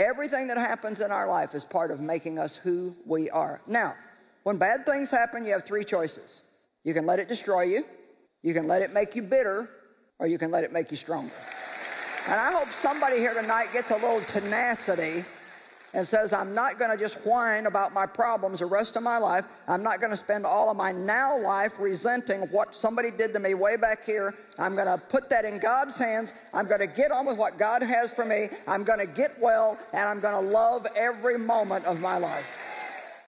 Everything 0.00 0.46
that 0.46 0.56
happens 0.56 1.00
in 1.00 1.12
our 1.12 1.28
life 1.28 1.54
is 1.54 1.62
part 1.62 1.90
of 1.90 2.00
making 2.00 2.38
us 2.38 2.56
who 2.56 2.96
we 3.04 3.28
are. 3.28 3.60
Now, 3.66 3.94
when 4.44 4.56
bad 4.56 4.86
things 4.86 5.10
happen, 5.10 5.44
you 5.44 5.52
have 5.52 5.66
three 5.66 5.84
choices. 5.84 6.42
You 6.84 6.94
can 6.94 7.04
let 7.04 7.18
it 7.18 7.28
destroy 7.28 7.64
you, 7.64 7.84
you 8.42 8.54
can 8.54 8.66
let 8.66 8.80
it 8.80 8.94
make 8.94 9.14
you 9.14 9.20
bitter, 9.20 9.68
or 10.18 10.26
you 10.26 10.38
can 10.38 10.50
let 10.50 10.64
it 10.64 10.72
make 10.72 10.90
you 10.90 10.96
stronger. 10.96 11.34
And 12.26 12.40
I 12.40 12.50
hope 12.50 12.68
somebody 12.68 13.18
here 13.18 13.34
tonight 13.34 13.74
gets 13.74 13.90
a 13.90 13.96
little 13.96 14.22
tenacity 14.22 15.22
and 15.92 16.06
says, 16.06 16.32
I'm 16.32 16.54
not 16.54 16.78
going 16.78 16.90
to 16.90 16.96
just 16.96 17.16
whine 17.26 17.66
about 17.66 17.92
my 17.92 18.06
problems 18.06 18.60
the 18.60 18.66
rest 18.66 18.96
of 18.96 19.02
my 19.02 19.18
life. 19.18 19.44
I'm 19.66 19.82
not 19.82 20.00
going 20.00 20.10
to 20.10 20.16
spend 20.16 20.46
all 20.46 20.70
of 20.70 20.76
my 20.76 20.92
now 20.92 21.38
life 21.38 21.78
resenting 21.78 22.42
what 22.52 22.74
somebody 22.74 23.10
did 23.10 23.32
to 23.32 23.40
me 23.40 23.54
way 23.54 23.76
back 23.76 24.04
here. 24.04 24.34
I'm 24.58 24.74
going 24.74 24.86
to 24.86 24.98
put 24.98 25.28
that 25.30 25.44
in 25.44 25.58
God's 25.58 25.98
hands. 25.98 26.32
I'm 26.54 26.66
going 26.66 26.80
to 26.80 26.86
get 26.86 27.10
on 27.10 27.26
with 27.26 27.36
what 27.36 27.58
God 27.58 27.82
has 27.82 28.12
for 28.12 28.24
me. 28.24 28.48
I'm 28.68 28.84
going 28.84 29.00
to 29.00 29.06
get 29.06 29.38
well, 29.40 29.78
and 29.92 30.08
I'm 30.08 30.20
going 30.20 30.44
to 30.44 30.52
love 30.52 30.86
every 30.94 31.38
moment 31.38 31.84
of 31.86 32.00
my 32.00 32.18
life. 32.18 32.59